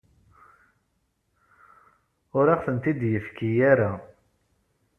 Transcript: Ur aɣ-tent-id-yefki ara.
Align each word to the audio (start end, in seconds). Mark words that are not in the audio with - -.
Ur 2.37 2.45
aɣ-tent-id-yefki 2.53 3.47
ara. 3.71 3.91